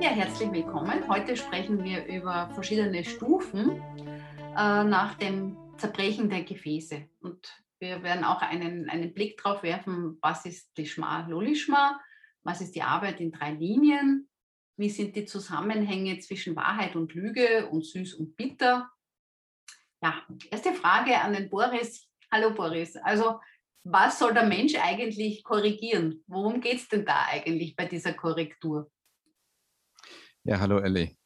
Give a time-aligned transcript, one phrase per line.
[0.00, 1.06] Ja, herzlich willkommen.
[1.08, 3.82] Heute sprechen wir über verschiedene Stufen
[4.56, 7.06] äh, nach dem Zerbrechen der Gefäße.
[7.20, 12.00] Und wir werden auch einen, einen Blick darauf werfen, was ist Lishma Lolishma,
[12.44, 14.26] was ist die Arbeit in drei Linien,
[14.78, 18.90] wie sind die Zusammenhänge zwischen Wahrheit und Lüge und süß und bitter.
[20.02, 22.08] Ja, erste Frage an den Boris.
[22.32, 22.96] Hallo Boris.
[22.96, 23.38] Also
[23.84, 26.24] was soll der Mensch eigentlich korrigieren?
[26.26, 28.90] Worum geht es denn da eigentlich bei dieser Korrektur?
[30.44, 31.16] Ja, hallo Ellie.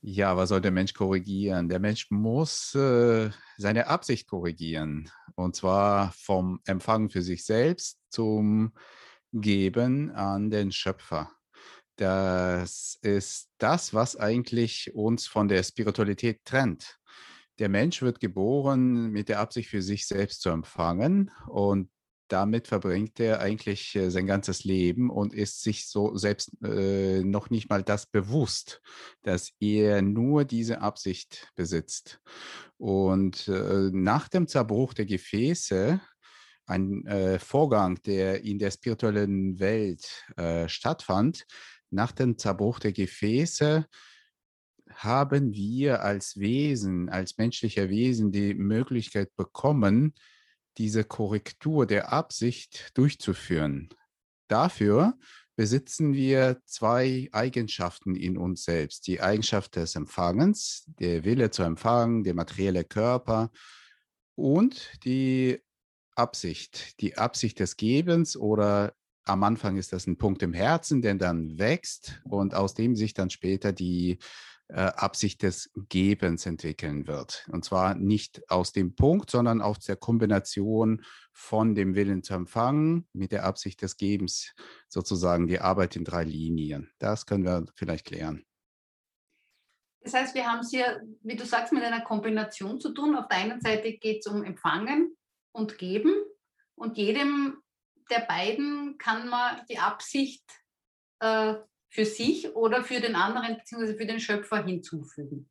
[0.00, 1.68] Ja, was soll der Mensch korrigieren?
[1.68, 5.08] Der Mensch muss äh, seine Absicht korrigieren.
[5.36, 8.72] Und zwar vom Empfang für sich selbst zum
[9.32, 11.30] Geben an den Schöpfer.
[11.94, 16.98] Das ist das, was eigentlich uns von der Spiritualität trennt.
[17.60, 21.90] Der Mensch wird geboren mit der Absicht für sich selbst zu empfangen und
[22.28, 27.50] damit verbringt er eigentlich äh, sein ganzes Leben und ist sich so selbst äh, noch
[27.50, 28.80] nicht mal das bewusst,
[29.22, 32.20] dass er nur diese Absicht besitzt.
[32.76, 36.00] Und äh, nach dem Zerbruch der Gefäße,
[36.66, 41.46] ein äh, Vorgang, der in der spirituellen Welt äh, stattfand,
[41.90, 43.86] nach dem Zerbruch der Gefäße
[44.90, 50.14] haben wir als Wesen, als menschlicher Wesen die Möglichkeit bekommen,
[50.78, 53.88] diese Korrektur der Absicht durchzuführen.
[54.48, 55.18] Dafür
[55.56, 59.08] besitzen wir zwei Eigenschaften in uns selbst.
[59.08, 63.50] Die Eigenschaft des Empfangens, der Wille zu empfangen, der materielle Körper
[64.36, 65.60] und die
[66.14, 68.94] Absicht, die Absicht des Gebens oder
[69.28, 73.14] am Anfang ist das ein Punkt im Herzen, der dann wächst und aus dem sich
[73.14, 74.18] dann später die
[74.68, 77.46] äh, Absicht des Gebens entwickeln wird.
[77.50, 83.08] Und zwar nicht aus dem Punkt, sondern aus der Kombination von dem Willen zu empfangen
[83.12, 84.54] mit der Absicht des Gebens,
[84.88, 86.90] sozusagen die Arbeit in drei Linien.
[86.98, 88.44] Das können wir vielleicht klären.
[90.00, 93.16] Das heißt, wir haben es hier, wie du sagst, mit einer Kombination zu tun.
[93.16, 95.16] Auf der einen Seite geht es um Empfangen
[95.52, 96.14] und Geben
[96.74, 97.58] und jedem
[98.10, 100.44] der beiden kann man die Absicht
[101.20, 101.54] äh,
[101.90, 103.94] für sich oder für den anderen bzw.
[103.94, 105.48] für den Schöpfer hinzufügen.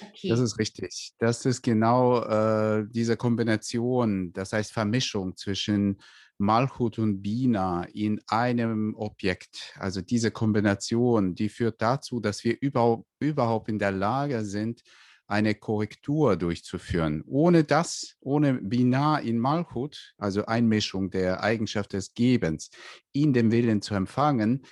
[0.00, 0.28] Okay.
[0.28, 1.12] Das ist richtig.
[1.18, 6.00] Das ist genau äh, diese Kombination, das heißt Vermischung zwischen
[6.38, 9.74] Malchut und Bina in einem Objekt.
[9.78, 14.82] Also diese Kombination, die führt dazu, dass wir überhaupt, überhaupt in der Lage sind,
[15.26, 17.22] eine Korrektur durchzuführen.
[17.26, 22.70] Ohne das, ohne Bina in Malchut, also Einmischung der Eigenschaft des Gebens
[23.12, 24.64] in dem Willen zu empfangen,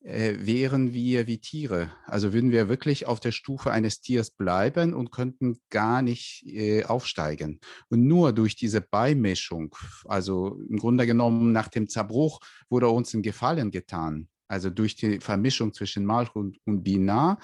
[0.00, 1.92] äh, wären wir wie Tiere.
[2.06, 6.84] Also würden wir wirklich auf der Stufe eines Tiers bleiben und könnten gar nicht äh,
[6.84, 7.60] aufsteigen.
[7.88, 13.22] Und nur durch diese Beimischung, also im Grunde genommen nach dem Zerbruch, wurde uns ein
[13.22, 14.28] Gefallen getan.
[14.46, 17.38] Also durch die Vermischung zwischen Malch und, Binah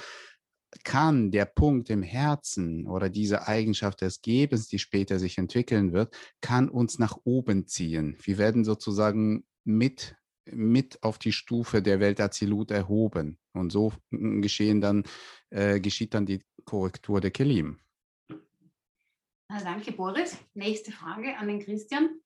[0.83, 6.17] kann der Punkt im Herzen oder diese Eigenschaft des Gebens, die später sich entwickeln wird,
[6.41, 8.17] kann uns nach oben ziehen.
[8.23, 13.39] Wir werden sozusagen mit mit auf die Stufe der Welt Azilut erhoben.
[13.53, 15.05] Und so geschehen dann,
[15.51, 17.81] äh, geschieht dann die Korrektur der Kelim.
[19.49, 20.37] Danke, Boris.
[20.55, 22.21] Nächste Frage an den Christian.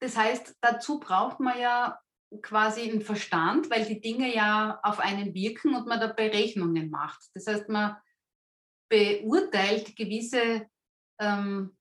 [0.00, 1.98] Das heißt, dazu braucht man ja
[2.42, 7.22] quasi einen Verstand, weil die Dinge ja auf einen wirken und man da Berechnungen macht.
[7.34, 7.96] Das heißt, man
[8.88, 10.66] beurteilt gewisse
[11.18, 11.76] ähm,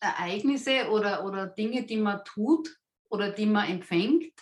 [0.00, 2.76] Ereignisse oder, oder Dinge, die man tut,
[3.08, 4.32] oder die man empfängt,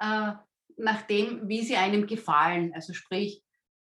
[0.00, 0.32] äh,
[0.76, 2.72] nach dem, wie sie einem gefallen.
[2.74, 3.42] Also sprich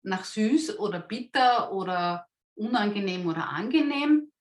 [0.03, 4.31] nach süß oder bitter oder unangenehm oder angenehm.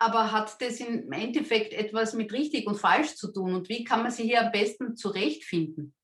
[0.00, 3.54] Aber hat das im Endeffekt etwas mit richtig und falsch zu tun?
[3.54, 5.94] Und wie kann man sich hier am besten zurechtfinden?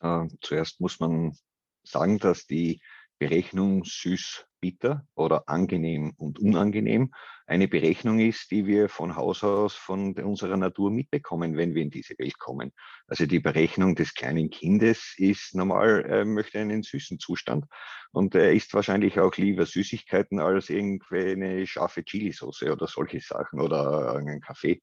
[0.00, 1.36] Äh, zuerst muss man
[1.82, 2.80] sagen, dass die
[3.20, 7.12] Berechnung süß bitter oder angenehm und unangenehm
[7.46, 11.90] eine Berechnung ist, die wir von Haus aus von unserer Natur mitbekommen, wenn wir in
[11.90, 12.72] diese Welt kommen.
[13.08, 17.66] Also die Berechnung des kleinen Kindes ist normal, er möchte einen süßen Zustand
[18.10, 23.60] und er isst wahrscheinlich auch lieber Süßigkeiten als irgendwie eine scharfe Chilisauce oder solche Sachen
[23.60, 24.80] oder einen Kaffee.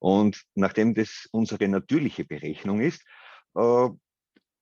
[0.00, 3.04] Und nachdem das unsere natürliche Berechnung ist,
[3.54, 3.88] äh,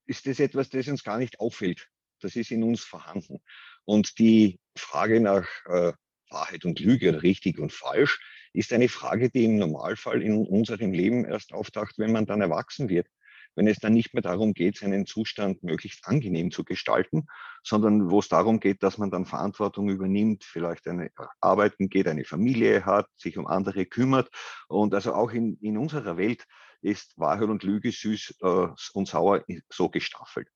[0.04, 1.88] ist das etwas, das uns gar nicht auffällt.
[2.20, 3.40] Das ist in uns vorhanden.
[3.84, 5.92] Und die Frage nach äh,
[6.30, 8.20] Wahrheit und Lüge oder richtig und falsch
[8.52, 12.88] ist eine Frage, die im Normalfall in unserem Leben erst auftaucht, wenn man dann erwachsen
[12.88, 13.06] wird.
[13.54, 17.26] wenn es dann nicht mehr darum geht, seinen Zustand möglichst angenehm zu gestalten,
[17.64, 21.10] sondern wo es darum geht, dass man dann Verantwortung übernimmt, vielleicht eine
[21.40, 24.28] arbeiten geht, eine Familie hat, sich um andere kümmert.
[24.68, 26.44] Und also auch in, in unserer Welt
[26.82, 30.48] ist Wahrheit und Lüge süß äh, und sauer so gestaffelt.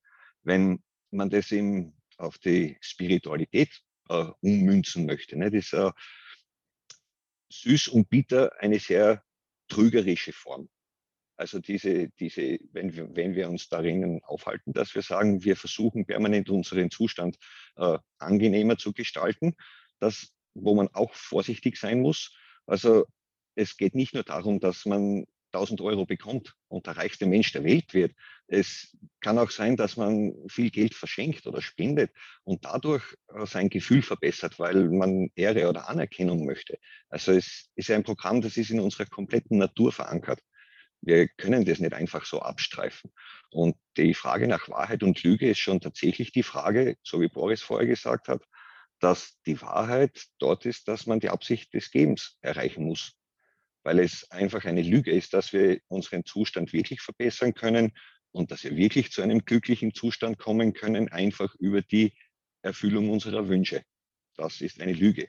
[0.44, 0.82] Wenn
[1.12, 5.90] man das im, auf die Spiritualität äh, ummünzen möchte, ne, das ist äh,
[7.50, 9.22] süß und bitter eine sehr
[9.68, 10.68] trügerische Form.
[11.36, 16.06] Also diese, diese, wenn wir, wenn wir uns darin aufhalten, dass wir sagen, wir versuchen
[16.06, 17.36] permanent unseren Zustand
[17.76, 19.54] äh, angenehmer zu gestalten,
[19.98, 22.36] das, wo man auch vorsichtig sein muss.
[22.66, 23.06] Also
[23.54, 27.64] es geht nicht nur darum, dass man 1000 Euro bekommt und der reichste Mensch der
[27.64, 28.12] Welt wird.
[28.52, 32.10] Es kann auch sein, dass man viel Geld verschenkt oder spendet
[32.44, 36.78] und dadurch äh, sein Gefühl verbessert, weil man Ehre oder Anerkennung möchte.
[37.08, 40.40] Also es ist ein Programm, das ist in unserer kompletten Natur verankert.
[41.00, 43.10] Wir können das nicht einfach so abstreifen.
[43.50, 47.62] Und die Frage nach Wahrheit und Lüge ist schon tatsächlich die Frage, so wie Boris
[47.62, 48.42] vorher gesagt hat,
[49.00, 53.14] dass die Wahrheit dort ist, dass man die Absicht des Gebens erreichen muss
[53.84, 57.92] weil es einfach eine Lüge ist, dass wir unseren Zustand wirklich verbessern können
[58.32, 62.14] und dass wir wirklich zu einem glücklichen Zustand kommen können, einfach über die
[62.62, 63.84] Erfüllung unserer Wünsche.
[64.36, 65.28] Das ist eine Lüge.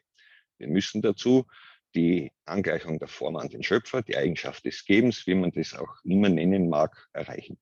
[0.58, 1.46] Wir müssen dazu
[1.94, 6.04] die Angleichung der Form an den Schöpfer, die Eigenschaft des Gebens, wie man das auch
[6.04, 7.60] immer nennen mag, erreichen.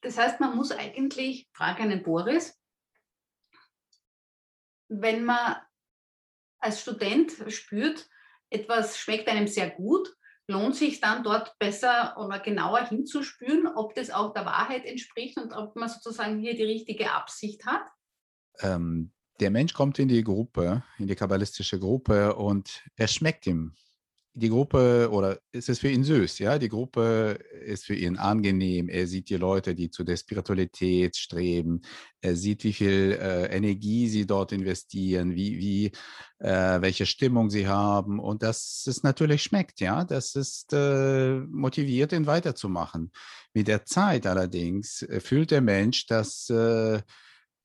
[0.00, 2.58] Das heißt, man muss eigentlich, frage den Boris,
[4.88, 5.56] wenn man
[6.58, 8.08] als Student spürt,
[8.48, 10.16] etwas schmeckt einem sehr gut,
[10.50, 15.52] lohnt sich dann dort besser oder genauer hinzuspüren, ob das auch der Wahrheit entspricht und
[15.52, 17.82] ob man sozusagen hier die richtige Absicht hat?
[18.60, 23.74] Ähm, der Mensch kommt in die Gruppe, in die kabbalistische Gruppe und es schmeckt ihm
[24.32, 26.58] die Gruppe oder ist es für ihn süß, ja?
[26.58, 28.88] Die Gruppe ist für ihn angenehm.
[28.88, 31.82] Er sieht die Leute, die zu der Spiritualität streben.
[32.20, 35.86] Er sieht, wie viel äh, Energie sie dort investieren, wie, wie,
[36.38, 40.04] äh, welche Stimmung sie haben und dass es natürlich schmeckt, ja?
[40.04, 43.10] Das ist äh, motiviert, ihn weiterzumachen.
[43.52, 47.00] Mit der Zeit allerdings äh, fühlt der Mensch, dass äh,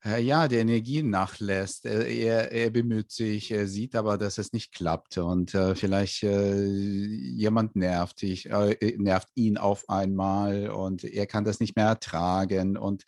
[0.06, 1.84] ja, die Energie nachlässt.
[1.84, 6.64] Er, er, bemüht sich, er sieht aber, dass es nicht klappt und äh, vielleicht äh,
[6.64, 11.86] jemand nervt, dich, äh, äh, nervt ihn auf einmal und er kann das nicht mehr
[11.86, 12.76] ertragen.
[12.76, 13.04] Und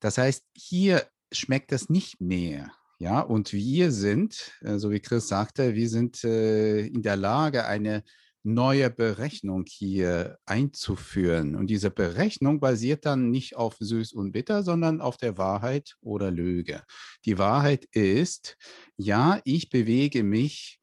[0.00, 2.72] das heißt, hier schmeckt es nicht mehr.
[2.98, 8.02] Ja, und wir sind, äh, so wie Chris sagte, wir sind in der Lage, eine
[8.42, 11.54] neue Berechnung hier einzuführen.
[11.54, 16.30] Und diese Berechnung basiert dann nicht auf süß und bitter, sondern auf der Wahrheit oder
[16.30, 16.82] Lüge.
[17.24, 18.56] Die Wahrheit ist,
[18.96, 20.80] ja, ich bewege mich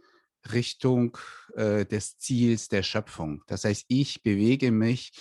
[0.54, 1.18] Richtung
[1.56, 3.44] äh, des Ziels der Schöpfung.
[3.48, 5.12] Das heißt, ich bewege mich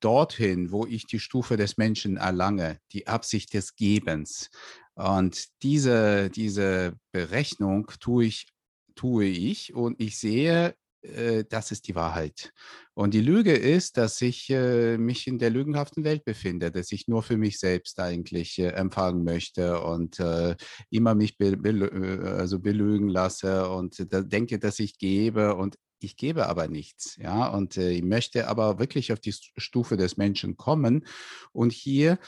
[0.00, 4.50] dorthin, wo ich die Stufe des Menschen erlange, die Absicht des Gebens.
[4.94, 8.46] Und diese, diese Berechnung tue ich,
[8.94, 10.74] tue ich und ich sehe
[11.08, 12.52] äh, das ist die Wahrheit.
[12.94, 17.08] Und die Lüge ist, dass ich äh, mich in der lügenhaften Welt befinde, dass ich
[17.08, 20.56] nur für mich selbst eigentlich äh, empfangen möchte und äh,
[20.90, 26.16] immer mich be be also belügen lasse und da denke, dass ich gebe und ich
[26.16, 30.56] gebe aber nichts, ja, und äh, ich möchte aber wirklich auf die Stufe des Menschen
[30.56, 31.04] kommen
[31.52, 32.18] und hier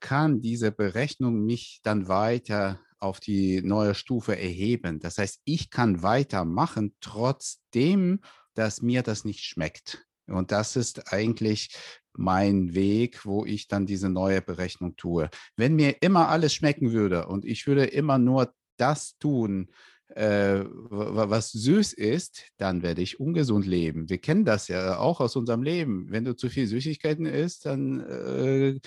[0.00, 5.00] kann diese Berechnung mich dann weiter auf die neue Stufe erheben.
[5.00, 8.20] Das heißt, ich kann weitermachen, trotzdem,
[8.54, 10.04] dass mir das nicht schmeckt.
[10.26, 11.74] Und das ist eigentlich
[12.12, 15.30] mein Weg, wo ich dann diese neue Berechnung tue.
[15.56, 19.70] Wenn mir immer alles schmecken würde und ich würde immer nur das tun,
[20.14, 24.08] äh, was süß ist, dann werde ich ungesund leben.
[24.08, 26.10] Wir kennen das ja auch aus unserem Leben.
[26.10, 28.80] Wenn du zu viel Süßigkeiten isst, dann äh,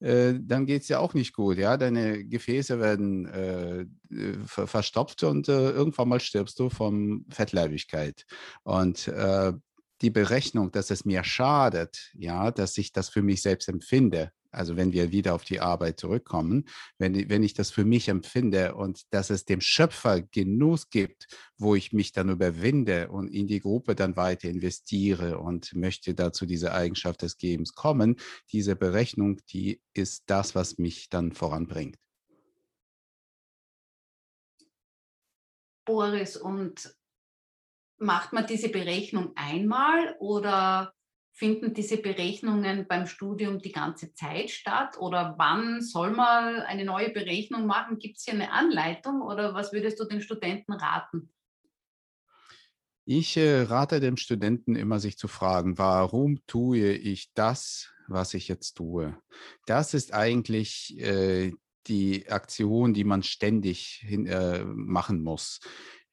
[0.00, 1.58] äh, dann geht es ja auch nicht gut.
[1.58, 1.76] Ja?
[1.76, 3.80] Deine Gefäße werden äh,
[4.14, 8.24] äh verstopft und äh, irgendwann mal stirbst du von Fettleibigkeit.
[8.62, 9.52] Und äh,
[10.02, 14.76] die Berechnung, dass es mir schadet, ja, dass ich das für mich selbst empfinde, also
[14.76, 16.66] wenn wir wieder auf die Arbeit zurückkommen,
[16.98, 21.26] wenn, wenn ich das für mich empfinde und dass es dem Schöpfer Genuss gibt,
[21.58, 26.46] wo ich mich dann überwinde und in die Gruppe dann weiter investiere und möchte dazu
[26.46, 28.16] diese Eigenschaft des Gebens kommen,
[28.52, 31.96] diese Berechnung, die ist das, was mich dann voranbringt.
[35.86, 36.96] Boris, und
[37.98, 40.94] macht man diese Berechnung einmal oder
[41.36, 44.96] Finden diese Berechnungen beim Studium die ganze Zeit statt?
[45.00, 47.98] Oder wann soll man eine neue Berechnung machen?
[47.98, 51.34] Gibt es hier eine Anleitung oder was würdest du den Studenten raten?
[53.04, 58.46] Ich äh, rate dem Studenten immer, sich zu fragen, warum tue ich das, was ich
[58.46, 59.18] jetzt tue?
[59.66, 61.50] Das ist eigentlich äh,
[61.88, 65.58] die Aktion, die man ständig hin, äh, machen muss.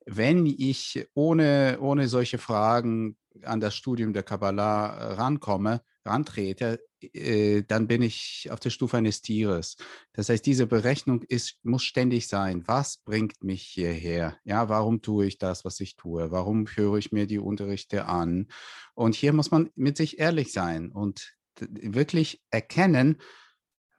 [0.05, 6.79] Wenn ich ohne, ohne solche Fragen an das Studium der Kabbalah äh, rankomme, rantrete,
[7.13, 9.75] äh, dann bin ich auf der Stufe eines Tieres.
[10.13, 12.63] Das heißt, diese Berechnung ist, muss ständig sein.
[12.67, 14.37] Was bringt mich hierher?
[14.43, 16.31] Ja, warum tue ich das, was ich tue?
[16.31, 18.47] Warum höre ich mir die Unterrichte an?
[18.93, 23.17] Und hier muss man mit sich ehrlich sein und wirklich erkennen,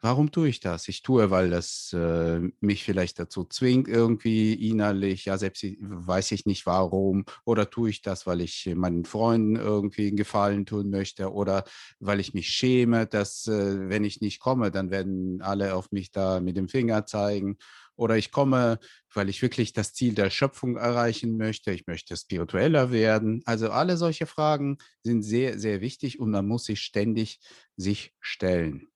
[0.05, 0.89] Warum tue ich das?
[0.89, 6.45] Ich tue, weil das äh, mich vielleicht dazu zwingt, irgendwie innerlich, ja, selbst weiß ich
[6.45, 11.33] nicht warum, oder tue ich das, weil ich meinen Freunden irgendwie einen Gefallen tun möchte,
[11.33, 11.63] oder
[12.01, 16.11] weil ich mich schäme, dass, äh, wenn ich nicht komme, dann werden alle auf mich
[16.11, 17.59] da mit dem Finger zeigen.
[17.95, 18.81] Oder ich komme,
[19.15, 21.71] weil ich wirklich das Ziel der Schöpfung erreichen möchte.
[21.71, 23.43] Ich möchte spiritueller werden.
[23.45, 27.39] Also alle solche Fragen sind sehr, sehr wichtig und man muss sich ständig
[27.77, 28.92] sich stellen.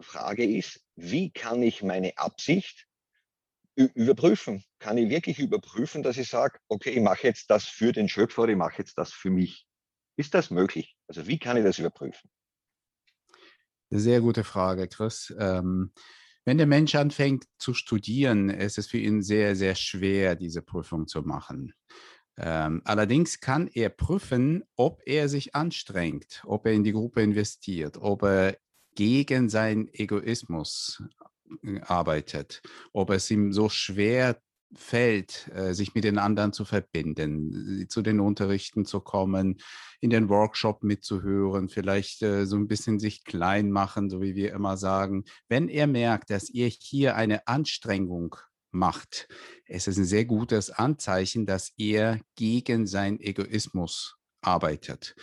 [0.00, 2.86] Frage ist, wie kann ich meine Absicht
[3.74, 4.64] überprüfen?
[4.78, 8.42] Kann ich wirklich überprüfen, dass ich sage, okay, ich mache jetzt das für den Schöpfer
[8.42, 9.66] oder ich mache jetzt das für mich?
[10.16, 10.96] Ist das möglich?
[11.06, 12.30] Also wie kann ich das überprüfen?
[13.90, 15.34] Sehr gute Frage, Chris.
[15.38, 15.92] Ähm,
[16.44, 21.06] wenn der Mensch anfängt zu studieren, ist es für ihn sehr, sehr schwer, diese Prüfung
[21.06, 21.72] zu machen.
[22.36, 27.96] Ähm, allerdings kann er prüfen, ob er sich anstrengt, ob er in die Gruppe investiert,
[27.98, 28.58] ob er
[28.98, 31.04] gegen seinen Egoismus
[31.62, 32.62] äh, arbeitet,
[32.92, 34.42] ob es ihm so schwer
[34.74, 39.58] fällt, äh, sich mit den anderen zu verbinden, zu den Unterrichten zu kommen,
[40.00, 44.52] in den Workshop mitzuhören, vielleicht äh, so ein bisschen sich klein machen, so wie wir
[44.52, 45.22] immer sagen.
[45.48, 48.34] Wenn er merkt, dass ihr hier eine Anstrengung
[48.72, 49.28] macht,
[49.66, 55.14] es ist ein sehr gutes Anzeichen, dass er gegen seinen Egoismus arbeitet.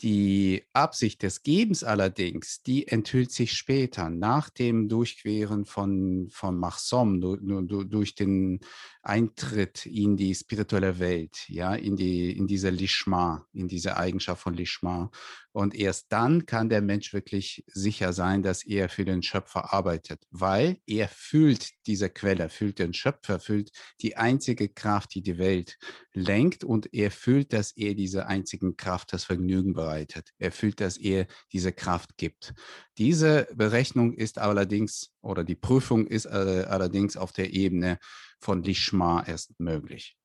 [0.00, 7.20] Die Absicht des Gebens allerdings, die enthüllt sich später, nach dem Durchqueren von, von Machsom,
[7.20, 8.60] durch den
[9.08, 14.54] Eintritt in die spirituelle Welt, ja, in, die, in diese Lishma, in diese Eigenschaft von
[14.54, 15.10] Lishma.
[15.52, 20.22] Und erst dann kann der Mensch wirklich sicher sein, dass er für den Schöpfer arbeitet,
[20.30, 23.70] weil er fühlt diese Quelle, fühlt den Schöpfer, fühlt
[24.02, 25.78] die einzige Kraft, die die Welt
[26.12, 30.30] lenkt und er fühlt, dass er diese einzigen Kraft das Vergnügen bereitet.
[30.38, 32.54] Er fühlt, dass er diese Kraft gibt.
[32.98, 37.98] Diese Berechnung ist allerdings oder die Prüfung ist äh, allerdings auf der Ebene
[38.40, 40.16] von Lishma erst möglich.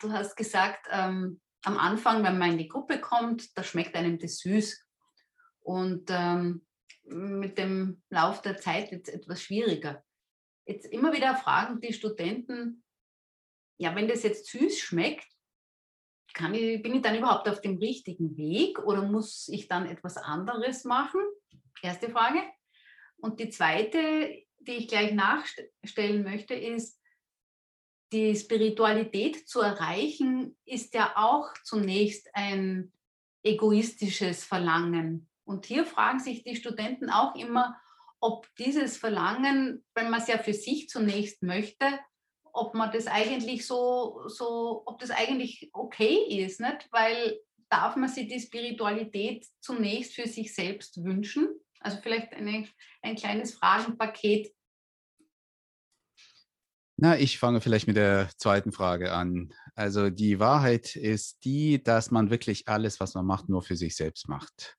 [0.00, 4.18] Du hast gesagt, ähm, am Anfang, wenn man in die Gruppe kommt, da schmeckt einem
[4.18, 4.86] das süß.
[5.60, 6.66] Und ähm,
[7.04, 10.02] mit dem Lauf der Zeit wird es etwas schwieriger.
[10.64, 12.82] Jetzt immer wieder fragen die Studenten,
[13.78, 15.26] ja, wenn das jetzt süß schmeckt,
[16.52, 20.84] ich, bin ich dann überhaupt auf dem richtigen Weg oder muss ich dann etwas anderes
[20.84, 21.20] machen?
[21.82, 22.42] Erste Frage.
[23.16, 27.00] Und die zweite, die ich gleich nachstellen möchte, ist,
[28.12, 32.92] die Spiritualität zu erreichen, ist ja auch zunächst ein
[33.42, 35.28] egoistisches Verlangen.
[35.44, 37.76] Und hier fragen sich die Studenten auch immer,
[38.20, 41.86] ob dieses Verlangen, wenn man es ja für sich zunächst möchte,
[42.52, 46.88] ob man das eigentlich so, so, ob das eigentlich okay ist, nicht?
[46.90, 51.48] Weil darf man sich die Spiritualität zunächst für sich selbst wünschen?
[51.80, 52.66] Also vielleicht eine,
[53.02, 54.55] ein kleines Fragenpaket
[56.96, 59.52] na, ich fange vielleicht mit der zweiten Frage an.
[59.74, 63.96] Also die Wahrheit ist die, dass man wirklich alles, was man macht, nur für sich
[63.96, 64.76] selbst macht.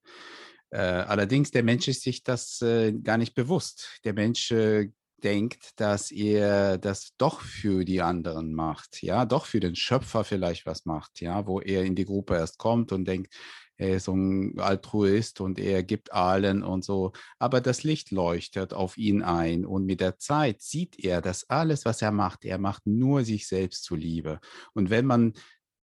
[0.72, 4.00] Äh, allerdings, der Mensch ist sich das äh, gar nicht bewusst.
[4.04, 4.90] Der Mensch äh,
[5.24, 10.66] denkt, dass er das doch für die anderen macht, ja, doch für den Schöpfer vielleicht
[10.66, 13.34] was macht, ja, wo er in die Gruppe erst kommt und denkt,
[13.78, 17.14] er ist so ein Altruist und er gibt allen und so.
[17.40, 21.86] Aber das Licht leuchtet auf ihn ein und mit der Zeit sieht er, dass alles,
[21.86, 24.40] was er macht, er macht nur sich selbst zuliebe.
[24.74, 25.34] Und wenn man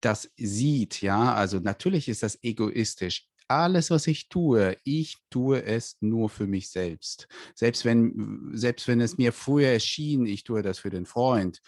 [0.02, 3.28] das sieht, ja, also natürlich ist das egoistisch.
[3.48, 7.28] Alles, was ich tue, ich tue es nur für mich selbst.
[7.54, 11.62] Selbst wenn, selbst wenn es mir früher erschien, ich tue das für den Freund,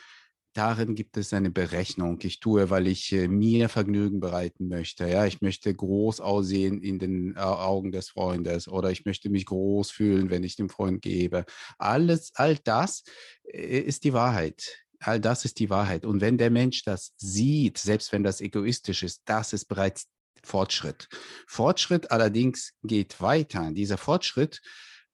[0.57, 2.19] darin gibt es eine Berechnung.
[2.23, 5.07] Ich tue, weil ich äh, mir Vergnügen bereiten möchte.
[5.07, 9.45] Ja, ich möchte groß aussehen in den äh, Augen des Freundes oder ich möchte mich
[9.45, 11.45] groß fühlen, wenn ich dem Freund gebe.
[11.77, 13.03] Alles, all das
[13.43, 14.83] äh, ist die Wahrheit.
[14.99, 16.05] All das ist die Wahrheit.
[16.05, 20.07] Und wenn der Mensch das sieht, selbst wenn das egoistisch ist, das ist bereits
[20.43, 21.07] Fortschritt.
[21.45, 23.71] Fortschritt allerdings geht weiter.
[23.73, 24.61] Dieser Fortschritt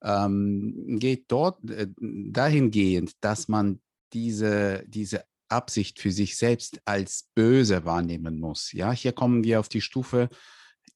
[0.01, 3.81] ähm, geht dort äh, dahingehend, dass man
[4.13, 8.72] diese, diese Absicht für sich selbst als böse wahrnehmen muss.
[8.74, 10.29] Ja, hier kommen wir auf die Stufe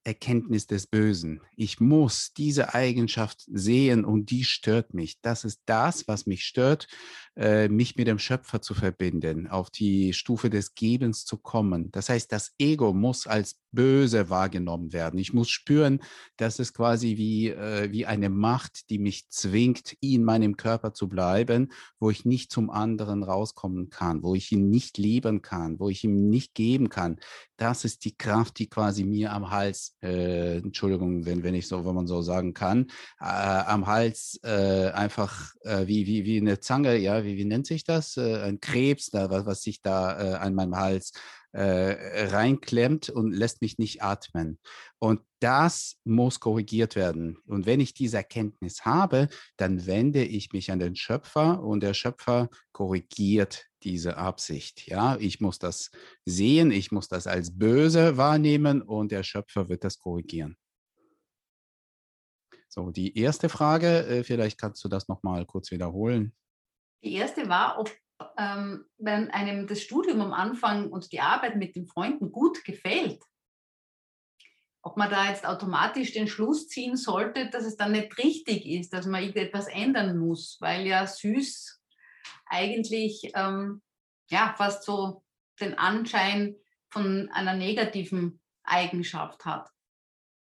[0.04, 1.42] Erkenntnis des Bösen.
[1.58, 5.20] Ich muss diese Eigenschaft sehen und die stört mich.
[5.22, 6.88] Das ist das, was mich stört,
[7.38, 11.92] äh, mich mit dem Schöpfer zu verbinden, auf die Stufe des Gebens zu kommen.
[11.92, 15.20] Das heißt, das Ego muss als böse wahrgenommen werden.
[15.20, 16.00] Ich muss spüren,
[16.38, 21.08] dass es quasi wie, äh, wie eine Macht, die mich zwingt, in meinem Körper zu
[21.08, 25.90] bleiben, wo ich nicht zum anderen rauskommen kann, wo ich ihn nicht lieben kann, wo
[25.90, 27.18] ich ihm nicht geben kann.
[27.58, 31.86] Das ist die Kraft, die quasi mir am Hals, äh, Entschuldigung, wenn, wenn ich so,
[31.86, 32.88] wenn man so sagen kann,
[33.20, 37.84] äh, am Hals äh, einfach wie, wie, wie eine Zange, ja, wie, wie nennt sich
[37.84, 38.18] das?
[38.18, 41.12] Äh, ein Krebs, da, was, was sich da an meinem Hals
[41.58, 44.60] äh, reinklemmt und lässt mich nicht atmen.
[45.00, 47.38] Und das muss korrigiert werden.
[47.48, 51.94] Und wenn ich diese Erkenntnis habe, dann wende ich mich an den Schöpfer und der
[51.94, 54.88] Schöpfer korrigiert diese Absicht.
[54.88, 55.90] Ja, ich muss das
[56.26, 60.58] sehen, ich muss das als böse wahrnehmen und der Schöpfer wird das korrigieren.
[62.68, 66.34] So, die erste Frage, äh, vielleicht kannst du das nochmal kurz wiederholen.
[67.04, 67.92] Die erste war, ob
[68.38, 73.22] ähm, wenn einem das Studium am Anfang und die Arbeit mit den Freunden gut gefällt,
[74.82, 78.94] ob man da jetzt automatisch den Schluss ziehen sollte, dass es dann nicht richtig ist,
[78.94, 81.82] dass man irgendetwas ändern muss, weil ja süß
[82.46, 83.82] eigentlich ähm,
[84.30, 85.24] ja fast so
[85.60, 86.56] den Anschein
[86.90, 89.70] von einer negativen Eigenschaft hat.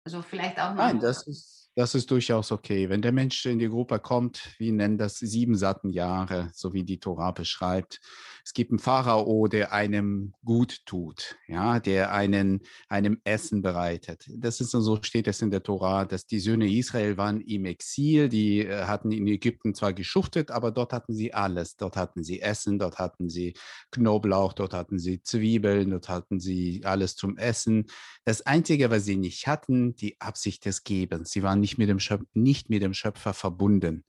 [0.05, 0.77] Also vielleicht auch noch.
[0.77, 2.89] Nein, das ist das ist durchaus okay.
[2.89, 6.83] Wenn der Mensch in die Gruppe kommt, wir nennen das sieben satten Jahre, so wie
[6.83, 8.01] die Tora beschreibt.
[8.45, 14.25] Es gibt einen Pharao, der einem gut tut, ja, der einen, einem Essen bereitet.
[14.29, 18.29] Das ist so steht es in der Tora, dass die Söhne Israel waren im Exil,
[18.29, 21.77] die äh, hatten in Ägypten zwar geschuftet, aber dort hatten sie alles.
[21.77, 23.55] Dort hatten sie Essen, dort hatten sie
[23.93, 27.87] Knoblauch, dort hatten sie Zwiebeln, dort hatten sie alles zum Essen.
[28.25, 31.31] Das Einzige, was sie nicht hatten, die Absicht des Gebens.
[31.31, 34.05] Sie waren nicht nicht mit dem, Schöpfer, nicht mit dem Schöpfer verbunden.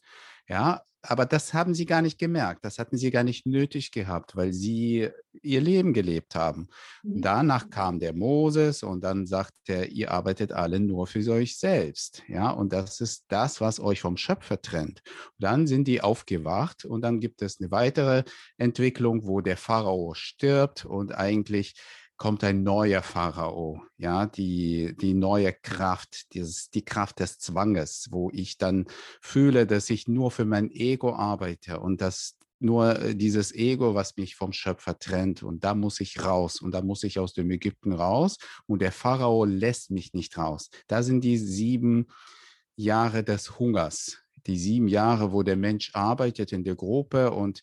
[0.48, 2.66] Ja, aber das haben sie gar nicht gemerkt.
[2.66, 5.10] Das hatten sie gar nicht nötig gehabt, weil sie
[5.42, 6.68] ihr Leben gelebt haben.
[7.04, 7.22] Mhm.
[7.22, 12.24] Danach kam der Moses und dann sagt er, ihr arbeitet alle nur für euch selbst.
[12.28, 15.02] Ja, und das ist das, was euch vom Schöpfer trennt.
[15.06, 18.24] Und dann sind die aufgewacht und dann gibt es eine weitere
[18.58, 21.76] Entwicklung, wo der Pharao stirbt und eigentlich
[22.20, 28.30] kommt ein neuer Pharao, ja, die, die neue Kraft, dieses, die Kraft des Zwanges, wo
[28.32, 28.86] ich dann
[29.22, 34.18] fühle, dass ich nur für mein Ego arbeite und dass nur äh, dieses Ego, was
[34.18, 35.44] mich vom Schöpfer trennt.
[35.44, 36.62] Und da muss ich raus.
[36.62, 38.38] Und da muss ich aus dem Ägypten raus.
[38.68, 40.70] Und der Pharao lässt mich nicht raus.
[40.88, 42.08] Da sind die sieben
[42.76, 44.18] Jahre des Hungers.
[44.46, 47.62] Die sieben Jahre, wo der Mensch arbeitet in der Gruppe und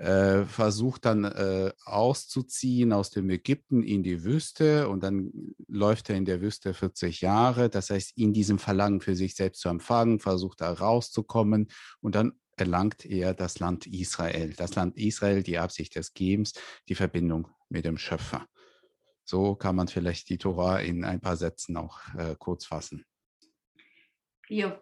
[0.00, 5.30] äh, versucht dann äh, auszuziehen aus dem Ägypten in die Wüste und dann
[5.68, 7.68] läuft er in der Wüste 40 Jahre.
[7.68, 11.68] Das heißt, in diesem Verlangen für sich selbst zu empfangen, versucht er rauszukommen
[12.00, 14.54] und dann erlangt er das Land Israel.
[14.54, 16.54] Das Land Israel, die Absicht des Gebens,
[16.88, 18.46] die Verbindung mit dem Schöpfer.
[19.24, 23.04] So kann man vielleicht die Tora in ein paar Sätzen auch äh, kurz fassen.
[24.48, 24.80] Ja,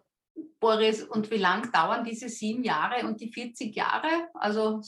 [0.61, 4.29] Boris, und wie lang dauern diese sieben Jahre und die 40 Jahre?
[4.35, 4.81] Also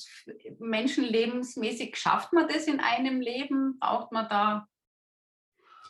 [0.58, 3.78] menschenlebensmäßig schafft man das in einem Leben?
[3.78, 4.66] Braucht man da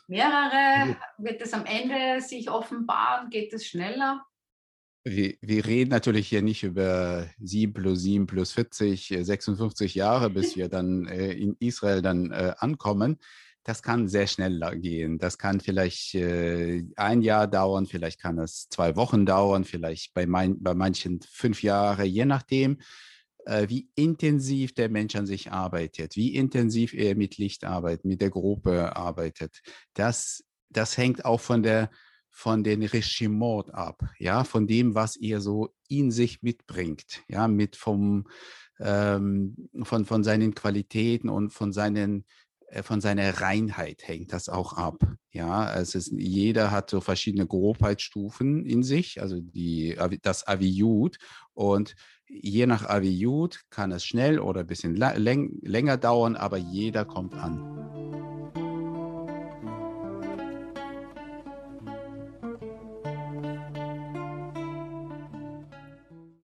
[0.07, 0.97] mehrere?
[1.17, 3.29] Wird es am Ende sich offenbaren?
[3.29, 4.23] Geht es schneller?
[5.03, 10.55] Wir, wir, reden natürlich hier nicht über 7 plus 7 plus 40, 56 Jahre, bis
[10.55, 13.17] wir dann äh, in Israel dann äh, ankommen
[13.63, 15.19] das kann sehr schnell gehen.
[15.19, 20.25] Das kann vielleicht äh, ein Jahr dauern, vielleicht kann es zwei Wochen dauern, vielleicht bei,
[20.25, 22.79] mein, bei manchen fünf Jahre, je nachdem,
[23.45, 28.21] äh, wie intensiv der Mensch an sich arbeitet, wie intensiv er mit Licht arbeitet, mit
[28.21, 29.61] der Gruppe arbeitet.
[29.93, 31.89] Das, das hängt auch von der
[32.33, 37.75] von den Regiment ab, ja, von dem, was er so in sich mitbringt, ja, mit
[37.75, 38.25] vom,
[38.79, 42.25] ähm, von, von seinen Qualitäten und von seinen
[42.83, 45.03] von seiner Reinheit hängt das auch ab.
[45.31, 51.17] Ja, es ist, jeder hat so verschiedene Grobheitsstufen in sich, also die, das Aviyut.
[51.53, 51.95] Und
[52.27, 58.51] je nach Aviyut kann es schnell oder ein bisschen länger dauern, aber jeder kommt an.